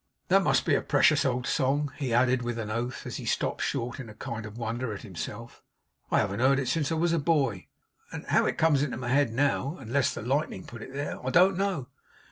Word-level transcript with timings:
That 0.29 0.41
must 0.41 0.65
be 0.65 0.73
a 0.73 0.81
precious 0.81 1.25
old 1.25 1.45
song,' 1.45 1.93
he 1.95 2.11
added 2.11 2.41
with 2.41 2.57
an 2.57 2.71
oath, 2.71 3.05
as 3.05 3.17
he 3.17 3.25
stopped 3.25 3.61
short 3.61 3.99
in 3.99 4.09
a 4.09 4.15
kind 4.15 4.47
of 4.47 4.57
wonder 4.57 4.95
at 4.95 5.03
himself. 5.03 5.61
'I 6.09 6.17
haven't 6.17 6.39
heard 6.39 6.57
it 6.57 6.67
since 6.67 6.91
I 6.91 6.95
was 6.95 7.13
a 7.13 7.19
boy, 7.19 7.67
and 8.11 8.25
how 8.25 8.47
it 8.47 8.57
comes 8.57 8.81
into 8.81 8.97
my 8.97 9.09
head 9.09 9.31
now, 9.31 9.77
unless 9.79 10.11
the 10.11 10.23
lightning 10.23 10.65
put 10.65 10.81
it 10.81 10.91
there, 10.91 11.23
I 11.23 11.29
don't 11.29 11.55
know. 11.55 11.85